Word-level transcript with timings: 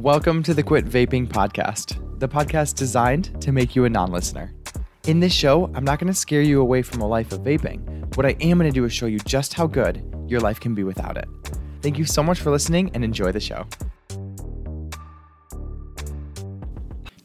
Welcome 0.00 0.42
to 0.44 0.54
the 0.54 0.62
Quit 0.62 0.86
Vaping 0.86 1.28
Podcast, 1.28 2.18
the 2.20 2.26
podcast 2.26 2.76
designed 2.76 3.38
to 3.42 3.52
make 3.52 3.76
you 3.76 3.84
a 3.84 3.90
non 3.90 4.10
listener. 4.10 4.54
In 5.06 5.20
this 5.20 5.34
show, 5.34 5.70
I'm 5.74 5.84
not 5.84 5.98
going 5.98 6.10
to 6.10 6.18
scare 6.18 6.40
you 6.40 6.62
away 6.62 6.80
from 6.80 7.02
a 7.02 7.06
life 7.06 7.32
of 7.32 7.40
vaping. 7.40 8.16
What 8.16 8.24
I 8.24 8.30
am 8.40 8.56
going 8.56 8.70
to 8.70 8.74
do 8.74 8.86
is 8.86 8.94
show 8.94 9.04
you 9.04 9.18
just 9.18 9.52
how 9.52 9.66
good 9.66 10.02
your 10.26 10.40
life 10.40 10.58
can 10.58 10.74
be 10.74 10.84
without 10.84 11.18
it. 11.18 11.28
Thank 11.82 11.98
you 11.98 12.06
so 12.06 12.22
much 12.22 12.40
for 12.40 12.50
listening 12.50 12.90
and 12.94 13.04
enjoy 13.04 13.30
the 13.30 13.40
show. 13.40 13.66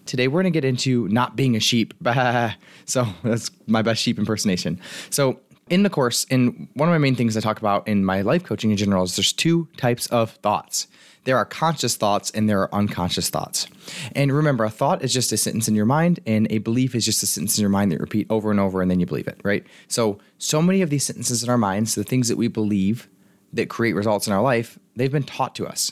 Today, 0.05 0.28
we're 0.28 0.42
going 0.42 0.52
to 0.52 0.57
get 0.60 0.66
into 0.66 1.07
not 1.07 1.38
being 1.38 1.55
a 1.55 1.62
sheep. 1.62 1.94
so, 2.86 3.07
that's 3.23 3.52
my 3.68 3.84
best 3.84 4.02
sheep 4.02 4.20
impersonation. 4.20 4.82
So, 5.12 5.39
in 5.70 5.84
the 5.84 5.89
course, 5.89 6.25
and 6.29 6.68
one 6.73 6.88
of 6.88 6.93
my 6.93 7.00
main 7.00 7.16
things 7.16 7.36
I 7.36 7.39
talk 7.39 7.59
about 7.59 7.88
in 7.88 8.05
my 8.05 8.21
life 8.21 8.43
coaching 8.43 8.71
in 8.71 8.77
general 8.77 9.04
is 9.04 9.15
there's 9.15 9.34
two 9.34 9.68
types 9.77 10.05
of 10.07 10.32
thoughts. 10.32 10.88
There 11.23 11.38
are 11.38 11.45
conscious 11.45 11.95
thoughts 11.95 12.29
and 12.32 12.47
there 12.47 12.59
are 12.61 12.73
unconscious 12.73 13.32
thoughts. 13.32 13.68
And 14.15 14.32
remember, 14.32 14.64
a 14.64 14.69
thought 14.69 15.04
is 15.04 15.11
just 15.11 15.32
a 15.32 15.38
sentence 15.38 15.68
in 15.68 15.74
your 15.74 15.86
mind, 15.86 16.19
and 16.28 16.46
a 16.51 16.60
belief 16.60 16.93
is 16.93 17.04
just 17.04 17.24
a 17.24 17.25
sentence 17.25 17.57
in 17.57 17.61
your 17.64 17.69
mind 17.69 17.91
that 17.91 17.96
you 17.96 18.00
repeat 18.00 18.28
over 18.29 18.51
and 18.51 18.60
over, 18.60 18.82
and 18.82 18.91
then 18.91 19.00
you 19.00 19.07
believe 19.07 19.28
it, 19.28 19.41
right? 19.43 19.65
So, 19.88 20.19
so 20.38 20.61
many 20.61 20.83
of 20.83 20.91
these 20.91 21.04
sentences 21.04 21.43
in 21.43 21.50
our 21.50 21.57
minds, 21.57 21.96
the 21.96 22.04
things 22.04 22.27
that 22.27 22.38
we 22.38 22.47
believe 22.47 23.10
that 23.54 23.69
create 23.69 23.93
results 23.93 24.27
in 24.27 24.33
our 24.33 24.41
life, 24.41 24.77
they've 24.96 25.11
been 25.11 25.24
taught 25.24 25.55
to 25.55 25.66
us. 25.66 25.91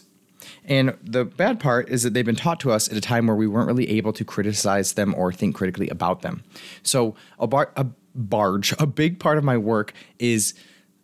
And 0.65 0.95
the 1.01 1.25
bad 1.25 1.59
part 1.59 1.89
is 1.89 2.03
that 2.03 2.13
they've 2.13 2.25
been 2.25 2.35
taught 2.35 2.59
to 2.61 2.71
us 2.71 2.89
at 2.89 2.97
a 2.97 3.01
time 3.01 3.27
where 3.27 3.35
we 3.35 3.47
weren't 3.47 3.67
really 3.67 3.89
able 3.91 4.13
to 4.13 4.25
criticize 4.25 4.93
them 4.93 5.15
or 5.15 5.31
think 5.31 5.55
critically 5.55 5.89
about 5.89 6.21
them. 6.21 6.43
So, 6.83 7.15
a, 7.39 7.47
bar- 7.47 7.71
a 7.75 7.87
barge, 8.15 8.73
a 8.79 8.85
big 8.85 9.19
part 9.19 9.37
of 9.37 9.43
my 9.43 9.57
work 9.57 9.93
is 10.19 10.53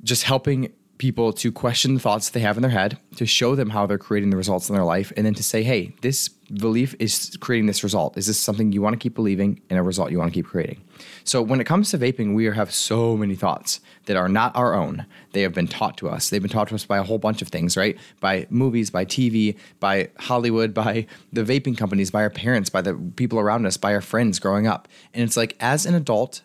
just 0.04 0.23
helping 0.23 0.72
people 1.00 1.31
to 1.31 1.50
question 1.50 1.94
the 1.94 2.00
thoughts 2.00 2.30
they 2.30 2.41
have 2.41 2.58
in 2.58 2.62
their 2.62 2.70
head, 2.70 2.98
to 3.16 3.26
show 3.26 3.55
them 3.55 3.70
how 3.70 3.86
they're 3.86 3.98
creating 3.98 4.30
the 4.30 4.38
results 4.38 4.70
in 4.70 4.76
their 4.76 4.84
life, 4.84 5.14
and 5.16 5.26
then 5.26 5.34
to 5.34 5.41
say, 5.41 5.64
hey, 5.64 5.95
this 6.02 6.27
belief 6.27 6.94
is 7.00 7.38
creating 7.40 7.67
this 7.67 7.84
result. 7.84 8.17
Is 8.17 8.27
this 8.27 8.38
something 8.38 8.73
you 8.73 8.81
want 8.81 8.94
to 8.94 9.00
keep 9.00 9.16
believing 9.16 9.61
and 9.69 9.80
a 9.80 9.81
result 9.81 10.11
you 10.11 10.19
want 10.19 10.31
to 10.31 10.38
keep 10.38 10.45
creating? 10.45 10.81
So 11.23 11.42
when 11.42 11.61
it 11.61 11.64
comes 11.64 11.92
to 11.92 11.97
vaping, 11.97 12.36
we 12.36 12.45
have 12.45 12.73
so 12.73 13.16
many 13.16 13.36
thoughts 13.36 13.80
that 14.06 14.17
are 14.17 14.28
not 14.28 14.53
our 14.58 14.73
own. 14.73 15.06
They 15.31 15.41
have 15.44 15.53
been 15.53 15.69
taught 15.69 15.97
to 16.00 16.09
us. 16.09 16.30
They've 16.30 16.41
been 16.41 16.52
taught 16.52 16.67
to 16.67 16.75
us 16.75 16.86
by 16.86 16.97
a 16.97 17.03
whole 17.03 17.17
bunch 17.17 17.41
of 17.41 17.47
things, 17.47 17.78
right? 17.78 17.97
By 18.19 18.45
movies, 18.50 18.89
by 18.89 19.06
TV, 19.06 19.58
by 19.80 20.09
Hollywood, 20.19 20.73
by 20.86 21.08
the 21.31 21.44
vaping 21.44 21.78
companies, 21.78 22.12
by 22.12 22.23
our 22.23 22.30
parents, 22.30 22.69
by 22.69 22.81
the 22.81 22.95
people 23.16 23.39
around 23.39 23.66
us, 23.66 23.78
by 23.78 23.94
our 23.94 24.02
friends 24.02 24.38
growing 24.38 24.67
up. 24.67 24.89
And 25.14 25.23
it's 25.23 25.38
like 25.38 25.56
as 25.62 25.86
an 25.86 25.95
adult, 25.95 26.41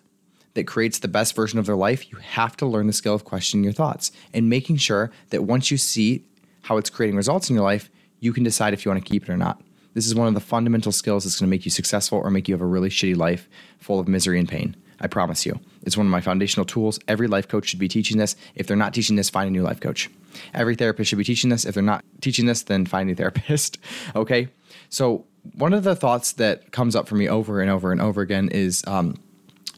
that 0.55 0.67
creates 0.67 0.99
the 0.99 1.09
best 1.09 1.35
version 1.35 1.59
of 1.59 1.67
their 1.67 1.77
life, 1.77 2.11
you 2.11 2.19
have 2.19 2.57
to 2.57 2.67
learn 2.67 2.87
the 2.87 2.93
skill 2.93 3.15
of 3.15 3.25
questioning 3.25 3.65
your 3.65 3.73
thoughts 3.73 4.13
and 4.33 4.49
making 4.49 4.77
sure 4.77 5.11
that 5.31 5.43
once 5.43 5.71
you 5.71 5.77
see 5.77 6.25
how 6.63 6.77
it's 6.77 6.91
creating 6.91 7.17
results 7.17 7.51
in 7.51 7.55
your 7.55 7.65
life, 7.65 7.91
you 8.21 8.33
can 8.33 8.43
decide 8.43 8.73
if 8.73 8.85
you 8.85 8.91
want 8.91 9.05
to 9.05 9.09
keep 9.09 9.25
it 9.25 9.31
or 9.31 9.37
not. 9.37 9.61
This 9.93 10.07
is 10.07 10.15
one 10.15 10.27
of 10.27 10.35
the 10.35 10.41
fundamental 10.41 10.93
skills 10.93 11.25
that's 11.25 11.39
going 11.39 11.49
to 11.49 11.51
make 11.51 11.65
you 11.65 11.71
successful 11.71 12.19
or 12.19 12.31
make 12.31 12.49
you 12.49 12.55
have 12.55 12.63
a 12.63 12.67
really 12.67 12.89
shitty 12.89 13.17
life 13.17 13.49
full 13.79 14.01
of 14.01 14.09
misery 14.09 14.39
and 14.39 14.49
pain. 14.49 14.77
I 15.01 15.07
promise 15.07 15.45
you. 15.45 15.59
It's 15.83 15.97
one 15.97 16.07
of 16.07 16.11
my 16.11 16.21
foundational 16.21 16.65
tools. 16.65 16.99
Every 17.09 17.27
life 17.27 17.49
coach 17.49 17.69
should 17.69 17.79
be 17.79 17.89
teaching 17.89 18.17
this. 18.17 18.37
If 18.55 18.67
they're 18.67 18.77
not 18.77 18.95
teaching 18.95 19.17
this, 19.17 19.29
find 19.29 19.49
a 19.49 19.51
new 19.51 19.63
life 19.63 19.81
coach. 19.81 20.11
Every 20.53 20.75
therapist 20.77 21.11
should 21.11 21.19
be 21.19 21.25
teaching 21.25 21.51
this. 21.51 21.65
If 21.65 21.75
they're 21.75 21.83
not 21.83 22.05
teaching 22.21 22.47
this, 22.47 22.63
then 22.63 22.87
find 22.87 23.09
a 23.09 23.13
new 23.13 23.15
therapist. 23.17 23.79
okay? 24.17 24.49
So, 24.89 25.25
one 25.53 25.75
of 25.75 25.85
the 25.85 25.95
thoughts 25.95 26.33
that 26.33 26.73
comes 26.73 26.97
up 26.97 27.07
for 27.07 27.17
me 27.17 27.29
over 27.29 27.61
and 27.61 27.71
over 27.71 27.93
and 27.93 28.01
over 28.01 28.23
again 28.23 28.49
is 28.49 28.83
um, 28.87 29.19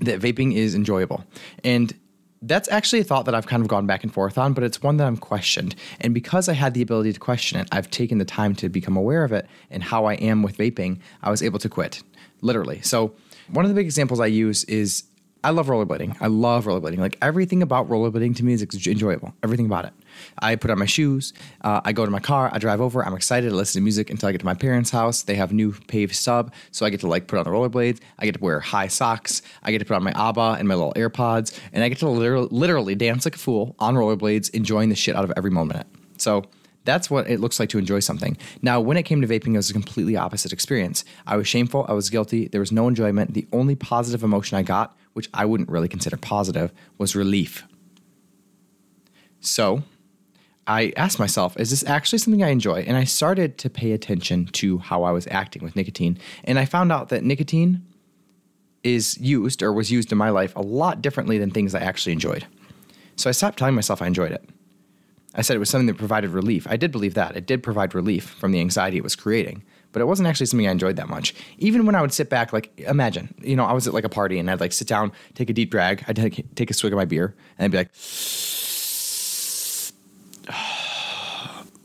that 0.00 0.20
vaping 0.20 0.54
is 0.54 0.74
enjoyable. 0.74 1.24
And 1.64 1.94
that's 2.42 2.68
actually 2.68 3.00
a 3.00 3.04
thought 3.04 3.24
that 3.24 3.34
I've 3.34 3.46
kind 3.46 3.62
of 3.62 3.68
gone 3.68 3.86
back 3.86 4.02
and 4.02 4.12
forth 4.12 4.38
on, 4.38 4.52
but 4.52 4.62
it's 4.62 4.82
one 4.82 4.98
that 4.98 5.06
I'm 5.06 5.16
questioned. 5.16 5.74
And 6.00 6.14
because 6.14 6.48
I 6.48 6.52
had 6.52 6.74
the 6.74 6.82
ability 6.82 7.12
to 7.12 7.20
question 7.20 7.58
it, 7.58 7.68
I've 7.72 7.90
taken 7.90 8.18
the 8.18 8.24
time 8.24 8.54
to 8.56 8.68
become 8.68 8.96
aware 8.96 9.24
of 9.24 9.32
it 9.32 9.46
and 9.70 9.82
how 9.82 10.04
I 10.04 10.14
am 10.14 10.42
with 10.42 10.56
vaping, 10.56 11.00
I 11.22 11.30
was 11.30 11.42
able 11.42 11.58
to 11.60 11.68
quit, 11.68 12.02
literally. 12.42 12.80
So, 12.82 13.14
one 13.48 13.64
of 13.64 13.68
the 13.68 13.74
big 13.74 13.86
examples 13.86 14.18
I 14.18 14.26
use 14.26 14.64
is 14.64 15.04
I 15.44 15.50
love 15.50 15.68
rollerblading. 15.68 16.16
I 16.20 16.26
love 16.26 16.64
rollerblading. 16.64 16.98
Like 16.98 17.16
everything 17.22 17.62
about 17.62 17.88
rollerblading 17.88 18.34
to 18.36 18.44
me 18.44 18.52
is 18.52 18.62
enjoyable. 18.62 19.32
Everything 19.44 19.66
about 19.66 19.84
it. 19.84 19.92
I 20.38 20.56
put 20.56 20.70
on 20.70 20.78
my 20.78 20.86
shoes. 20.86 21.32
Uh, 21.62 21.80
I 21.84 21.92
go 21.92 22.04
to 22.04 22.10
my 22.10 22.20
car. 22.20 22.50
I 22.52 22.58
drive 22.58 22.80
over. 22.80 23.04
I'm 23.04 23.14
excited. 23.14 23.52
I 23.52 23.54
listen 23.54 23.80
to 23.80 23.84
music 23.84 24.10
until 24.10 24.28
I 24.28 24.32
get 24.32 24.38
to 24.38 24.44
my 24.44 24.54
parents' 24.54 24.90
house. 24.90 25.22
They 25.22 25.34
have 25.34 25.52
new 25.52 25.72
paved 25.72 26.14
stub, 26.14 26.52
so 26.70 26.86
I 26.86 26.90
get 26.90 27.00
to 27.00 27.08
like 27.08 27.26
put 27.26 27.38
on 27.38 27.44
the 27.44 27.50
rollerblades. 27.50 28.00
I 28.18 28.24
get 28.24 28.34
to 28.34 28.40
wear 28.40 28.60
high 28.60 28.88
socks. 28.88 29.42
I 29.62 29.70
get 29.72 29.78
to 29.78 29.84
put 29.84 29.94
on 29.94 30.02
my 30.02 30.12
ABBA 30.12 30.56
and 30.58 30.68
my 30.68 30.74
little 30.74 30.94
AirPods, 30.94 31.58
and 31.72 31.82
I 31.82 31.88
get 31.88 31.98
to 31.98 32.08
literally, 32.08 32.48
literally 32.50 32.94
dance 32.94 33.24
like 33.24 33.36
a 33.36 33.38
fool 33.38 33.74
on 33.78 33.94
rollerblades, 33.94 34.50
enjoying 34.54 34.88
the 34.88 34.96
shit 34.96 35.16
out 35.16 35.24
of 35.24 35.32
every 35.36 35.50
moment. 35.50 35.86
So 36.18 36.44
that's 36.86 37.10
what 37.10 37.28
it 37.28 37.40
looks 37.40 37.60
like 37.60 37.68
to 37.70 37.78
enjoy 37.78 38.00
something. 38.00 38.38
Now, 38.62 38.80
when 38.80 38.96
it 38.96 39.02
came 39.02 39.20
to 39.20 39.26
vaping, 39.26 39.54
it 39.54 39.56
was 39.56 39.68
a 39.68 39.74
completely 39.74 40.16
opposite 40.16 40.52
experience. 40.52 41.04
I 41.26 41.36
was 41.36 41.46
shameful. 41.46 41.84
I 41.88 41.92
was 41.92 42.08
guilty. 42.08 42.48
There 42.48 42.60
was 42.60 42.72
no 42.72 42.88
enjoyment. 42.88 43.34
The 43.34 43.46
only 43.52 43.74
positive 43.74 44.22
emotion 44.22 44.56
I 44.56 44.62
got, 44.62 44.96
which 45.12 45.28
I 45.34 45.44
wouldn't 45.44 45.68
really 45.68 45.88
consider 45.88 46.16
positive, 46.16 46.72
was 46.96 47.14
relief. 47.14 47.64
So 49.40 49.82
I 50.66 50.92
asked 50.96 51.18
myself, 51.18 51.58
is 51.58 51.70
this 51.70 51.84
actually 51.84 52.18
something 52.18 52.42
I 52.42 52.48
enjoy? 52.48 52.80
And 52.80 52.96
I 52.96 53.04
started 53.04 53.56
to 53.58 53.70
pay 53.70 53.92
attention 53.92 54.46
to 54.46 54.78
how 54.78 55.04
I 55.04 55.12
was 55.12 55.26
acting 55.30 55.62
with 55.62 55.76
nicotine. 55.76 56.18
And 56.44 56.58
I 56.58 56.64
found 56.64 56.90
out 56.90 57.08
that 57.10 57.22
nicotine 57.22 57.86
is 58.82 59.18
used 59.18 59.62
or 59.62 59.72
was 59.72 59.90
used 59.90 60.12
in 60.12 60.18
my 60.18 60.30
life 60.30 60.54
a 60.56 60.62
lot 60.62 61.02
differently 61.02 61.38
than 61.38 61.50
things 61.50 61.74
I 61.74 61.80
actually 61.80 62.12
enjoyed. 62.12 62.46
So 63.16 63.28
I 63.28 63.32
stopped 63.32 63.58
telling 63.58 63.74
myself 63.74 64.02
I 64.02 64.06
enjoyed 64.06 64.32
it. 64.32 64.48
I 65.34 65.42
said 65.42 65.54
it 65.54 65.60
was 65.60 65.68
something 65.68 65.86
that 65.86 65.98
provided 65.98 66.30
relief. 66.30 66.66
I 66.68 66.76
did 66.76 66.90
believe 66.92 67.14
that. 67.14 67.36
It 67.36 67.46
did 67.46 67.62
provide 67.62 67.94
relief 67.94 68.24
from 68.24 68.52
the 68.52 68.60
anxiety 68.60 68.96
it 68.96 69.02
was 69.02 69.14
creating, 69.14 69.62
but 69.92 70.00
it 70.00 70.06
wasn't 70.06 70.28
actually 70.28 70.46
something 70.46 70.66
I 70.66 70.70
enjoyed 70.70 70.96
that 70.96 71.08
much. 71.08 71.34
Even 71.58 71.84
when 71.84 71.94
I 71.94 72.00
would 72.00 72.12
sit 72.12 72.30
back, 72.30 72.52
like, 72.52 72.72
imagine, 72.80 73.34
you 73.42 73.54
know, 73.54 73.64
I 73.64 73.72
was 73.72 73.86
at 73.86 73.92
like 73.92 74.04
a 74.04 74.08
party 74.08 74.38
and 74.38 74.50
I'd 74.50 74.60
like 74.60 74.72
sit 74.72 74.88
down, 74.88 75.12
take 75.34 75.50
a 75.50 75.52
deep 75.52 75.70
drag, 75.70 76.04
I'd 76.08 76.16
take, 76.16 76.70
a 76.70 76.74
swig 76.74 76.92
of 76.92 76.96
my 76.96 77.04
beer, 77.04 77.34
and 77.58 77.66
I'd 77.66 77.70
be 77.70 77.76
like, 77.76 77.90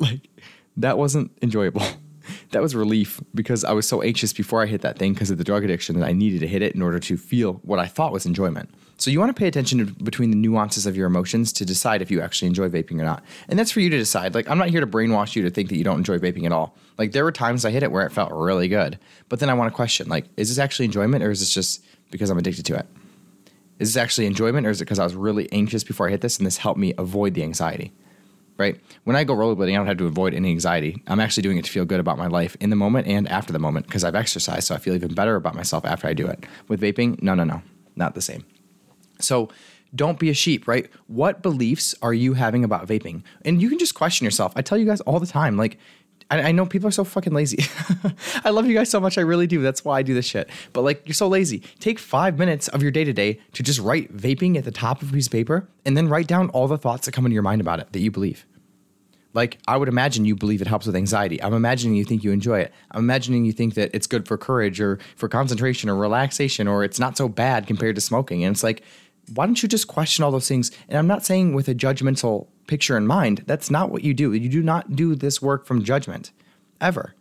like, 0.12 0.30
that 0.78 0.98
wasn't 0.98 1.32
enjoyable. 1.42 1.84
that 2.52 2.62
was 2.62 2.76
relief 2.76 3.22
because 3.34 3.64
I 3.64 3.72
was 3.72 3.88
so 3.88 4.02
anxious 4.02 4.34
before 4.34 4.62
I 4.62 4.66
hit 4.66 4.82
that 4.82 4.98
thing 4.98 5.14
because 5.14 5.32
of 5.32 5.38
the 5.38 5.44
drug 5.44 5.64
addiction 5.64 6.00
that 6.00 6.08
I 6.08 6.12
needed 6.12 6.40
to 6.42 6.48
hit 6.48 6.62
it 6.62 6.76
in 6.76 6.82
order 6.82 7.00
to 7.00 7.18
feel 7.18 7.54
what 7.64 7.80
I 7.80 7.88
thought 7.88 8.12
was 8.12 8.26
enjoyment. 8.26 8.70
So 8.98 9.10
you 9.10 9.20
want 9.20 9.36
to 9.36 9.40
pay 9.40 9.48
attention 9.48 9.80
to, 9.80 10.04
between 10.04 10.30
the 10.30 10.36
nuances 10.36 10.86
of 10.86 10.96
your 10.96 11.08
emotions 11.08 11.52
to 11.54 11.66
decide 11.66 12.04
if 12.04 12.12
you 12.12 12.22
actually 12.22 12.50
enjoy 12.50 12.70
vaping 12.70 13.00
or 13.00 13.04
not. 13.04 13.24
And 13.48 13.58
that's 13.58 13.72
for 13.72 13.80
you 13.80 13.90
to 13.90 13.98
decide. 13.98 14.36
Like 14.36 14.48
I'm 14.48 14.60
not 14.60 14.70
here 14.70 14.80
to 14.80 14.88
brainwash 14.88 15.36
you 15.36 15.42
to 15.44 15.50
think 15.50 15.70
that 15.70 15.78
you 15.78 15.84
don't 15.84 15.98
enjoy 15.98 16.20
vaping 16.20 16.46
at 16.46 16.52
all. 16.52 16.76
Like 17.00 17.12
there 17.12 17.24
were 17.24 17.32
times 17.32 17.66
I 17.66 17.72
hit 17.72 17.82
it 17.82 17.92
where 17.92 18.06
it 18.06 18.12
felt 18.12 18.32
really 18.32 18.68
good, 18.68 19.00
but 19.28 19.40
then 19.40 19.50
I 19.50 19.56
want 19.56 19.72
to 19.72 19.76
question 19.76 20.08
like 20.08 20.26
is 20.38 20.50
this 20.50 20.60
actually 20.60 20.86
enjoyment 20.86 21.24
or 21.24 21.32
is 21.32 21.40
this 21.40 21.54
just 21.54 21.84
because 22.12 22.30
I'm 22.30 22.38
addicted 22.38 22.66
to 22.68 22.78
it? 22.78 22.86
Is 23.80 23.94
this 23.94 24.02
actually 24.02 24.28
enjoyment 24.28 24.68
or 24.68 24.70
is 24.70 24.82
it 24.82 24.86
because 24.86 25.00
I 25.00 25.04
was 25.04 25.16
really 25.16 25.52
anxious 25.52 25.84
before 25.84 26.08
I 26.08 26.12
hit 26.12 26.22
this 26.22 26.38
and 26.38 26.46
this 26.46 26.58
helped 26.58 26.80
me 26.80 26.94
avoid 27.00 27.34
the 27.34 27.42
anxiety? 27.42 27.94
Right? 28.62 28.80
When 29.06 29.16
I 29.16 29.24
go 29.24 29.34
rollerblading, 29.34 29.74
I 29.74 29.78
don't 29.78 29.88
have 29.88 29.98
to 29.98 30.06
avoid 30.06 30.36
any 30.36 30.52
anxiety. 30.52 31.02
I'm 31.08 31.20
actually 31.20 31.42
doing 31.42 31.58
it 31.58 31.66
to 31.66 31.72
feel 31.72 31.84
good 31.84 32.00
about 32.00 32.20
my 32.20 32.28
life 32.28 32.56
in 32.60 32.70
the 32.70 32.76
moment 32.76 33.08
and 33.08 33.28
after 33.28 33.52
the 33.52 33.58
moment 33.58 33.88
because 33.88 34.04
I've 34.04 34.14
exercised, 34.14 34.68
so 34.68 34.76
I 34.76 34.78
feel 34.78 34.94
even 34.94 35.16
better 35.16 35.36
about 35.36 35.56
myself 35.56 35.84
after 35.84 36.08
I 36.08 36.14
do 36.14 36.28
it. 36.28 36.46
With 36.68 36.80
vaping, 36.80 37.20
no, 37.24 37.34
no, 37.34 37.44
no, 37.44 37.64
not 37.96 38.14
the 38.14 38.22
same. 38.22 38.46
So 39.20 39.50
don't 39.96 40.20
be 40.20 40.30
a 40.30 40.36
sheep, 40.36 40.68
right? 40.68 40.92
What 41.08 41.42
beliefs 41.42 41.96
are 42.04 42.14
you 42.14 42.36
having 42.36 42.64
about 42.64 42.88
vaping? 42.88 43.24
And 43.44 43.60
you 43.60 43.68
can 43.68 43.80
just 43.80 43.96
question 43.96 44.26
yourself. 44.26 44.54
I 44.56 44.62
tell 44.62 44.78
you 44.78 44.86
guys 44.86 45.02
all 45.02 45.20
the 45.20 45.26
time, 45.26 45.58
like, 45.58 45.80
I, 46.30 46.42
I 46.42 46.52
know 46.52 46.66
people 46.66 46.88
are 46.88 46.92
so 46.92 47.04
fucking 47.04 47.34
lazy. 47.34 47.66
I 48.46 48.52
love 48.52 48.68
you 48.68 48.76
guys 48.76 48.90
so 48.90 49.00
much. 49.00 49.18
I 49.18 49.22
really 49.22 49.48
do. 49.48 49.62
That's 49.62 49.84
why 49.84 49.98
I 49.98 50.04
do 50.04 50.14
this 50.14 50.26
shit. 50.26 50.50
But 50.72 50.84
like, 50.84 51.02
you're 51.06 51.14
so 51.14 51.28
lazy. 51.28 51.64
Take 51.80 51.98
five 52.00 52.38
minutes 52.38 52.68
of 52.70 52.84
your 52.84 52.92
day 52.92 53.04
to 53.04 53.12
day 53.12 53.40
to 53.54 53.64
just 53.64 53.80
write 53.80 54.16
vaping 54.16 54.56
at 54.56 54.64
the 54.64 54.72
top 54.72 55.02
of 55.02 55.10
a 55.10 55.14
piece 55.14 55.26
of 55.26 55.32
paper 55.34 55.68
and 55.86 55.98
then 55.98 56.08
write 56.08 56.28
down 56.28 56.50
all 56.50 56.68
the 56.68 56.78
thoughts 56.78 57.06
that 57.06 57.12
come 57.12 57.26
into 57.26 57.34
your 57.34 57.44
mind 57.44 57.60
about 57.60 57.80
it 57.80 57.92
that 57.92 58.00
you 58.00 58.12
believe. 58.12 58.46
Like, 59.34 59.60
I 59.68 59.78
would 59.78 59.88
imagine 59.88 60.26
you 60.26 60.36
believe 60.36 60.62
it 60.62 60.68
helps 60.68 60.86
with 60.86 60.96
anxiety. 60.96 61.42
I'm 61.42 61.54
imagining 61.54 61.96
you 61.96 62.04
think 62.04 62.24
you 62.24 62.32
enjoy 62.32 62.60
it. 62.60 62.74
I'm 62.92 63.00
imagining 63.00 63.46
you 63.46 63.54
think 63.54 63.76
that 63.76 63.92
it's 63.94 64.08
good 64.08 64.28
for 64.28 64.38
courage 64.38 64.82
or 64.82 65.00
for 65.16 65.30
concentration 65.30 65.90
or 65.90 65.96
relaxation 65.96 66.68
or 66.68 66.84
it's 66.84 67.00
not 67.00 67.18
so 67.18 67.30
bad 67.30 67.68
compared 67.68 67.96
to 67.96 68.02
smoking. 68.02 68.44
And 68.44 68.54
it's 68.54 68.64
like, 68.64 68.84
why 69.34 69.46
don't 69.46 69.62
you 69.62 69.70
just 69.70 69.88
question 69.88 70.24
all 70.24 70.32
those 70.32 70.48
things? 70.48 70.72
And 70.90 70.98
I'm 70.98 71.08
not 71.08 71.26
saying 71.26 71.54
with 71.54 71.70
a 71.70 71.76
judgmental 71.76 72.48
picture 72.68 72.98
in 72.98 73.08
mind. 73.08 73.44
That's 73.48 73.70
not 73.70 73.92
what 73.92 74.04
you 74.04 74.14
do. 74.14 74.34
You 74.34 74.50
do 74.50 74.62
not 74.62 74.96
do 74.96 75.16
this 75.16 75.42
work 75.42 75.66
from 75.66 75.84
judgment, 75.84 76.32
ever. 76.80 77.16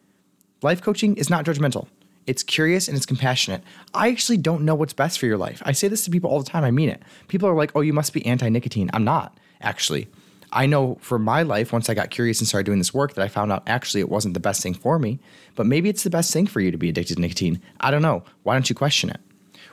Life 0.62 0.82
coaching 0.82 1.16
is 1.16 1.30
not 1.30 1.44
judgmental. 1.44 1.88
It's 2.26 2.42
curious 2.42 2.86
and 2.86 2.96
it's 2.96 3.06
compassionate. 3.06 3.62
I 3.94 4.08
actually 4.08 4.36
don't 4.36 4.64
know 4.64 4.74
what's 4.74 4.92
best 4.92 5.18
for 5.18 5.26
your 5.26 5.38
life. 5.38 5.62
I 5.64 5.72
say 5.72 5.88
this 5.88 6.04
to 6.04 6.10
people 6.10 6.30
all 6.30 6.38
the 6.38 6.48
time. 6.48 6.64
I 6.64 6.70
mean 6.70 6.88
it. 6.88 7.02
People 7.28 7.48
are 7.48 7.54
like, 7.54 7.72
oh, 7.74 7.80
you 7.80 7.92
must 7.92 8.12
be 8.12 8.24
anti 8.26 8.48
nicotine. 8.48 8.90
I'm 8.92 9.04
not, 9.04 9.36
actually. 9.60 10.08
I 10.52 10.66
know 10.66 10.98
for 11.00 11.18
my 11.18 11.42
life, 11.42 11.72
once 11.72 11.88
I 11.88 11.94
got 11.94 12.10
curious 12.10 12.40
and 12.40 12.48
started 12.48 12.66
doing 12.66 12.78
this 12.78 12.92
work, 12.92 13.14
that 13.14 13.22
I 13.22 13.28
found 13.28 13.52
out 13.52 13.62
actually 13.66 14.00
it 14.00 14.08
wasn't 14.08 14.34
the 14.34 14.40
best 14.40 14.62
thing 14.62 14.74
for 14.74 14.98
me. 14.98 15.18
But 15.54 15.66
maybe 15.66 15.88
it's 15.88 16.02
the 16.02 16.10
best 16.10 16.32
thing 16.32 16.46
for 16.46 16.60
you 16.60 16.70
to 16.70 16.78
be 16.78 16.88
addicted 16.88 17.16
to 17.16 17.20
nicotine. 17.20 17.60
I 17.80 17.90
don't 17.90 18.02
know. 18.02 18.24
Why 18.42 18.54
don't 18.54 18.68
you 18.68 18.74
question 18.74 19.10
it? 19.10 19.20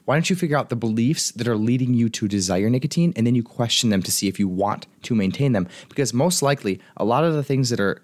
Why 0.06 0.16
don't 0.16 0.30
you 0.30 0.36
figure 0.36 0.58
out 0.58 0.70
the 0.70 0.76
beliefs 0.76 1.32
that 1.32 1.48
are 1.48 1.58
leading 1.58 1.94
you 1.94 2.08
to 2.10 2.28
desire 2.28 2.70
nicotine 2.70 3.12
and 3.16 3.28
then 3.28 3.36
you 3.36 3.44
question 3.44 3.90
them 3.90 4.02
to 4.04 4.12
see 4.12 4.30
if 4.30 4.40
you 4.40 4.48
want 4.48 4.88
to 5.04 5.16
maintain 5.16 5.52
them? 5.52 5.68
Because 5.90 6.14
most 6.14 6.42
likely, 6.42 6.80
a 6.96 7.04
lot 7.04 7.26
of 7.26 7.34
the 7.34 7.44
things 7.44 7.70
that 7.72 7.80
are 7.80 8.02